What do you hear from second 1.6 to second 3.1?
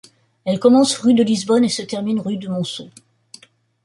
et se termine rue de Monceau.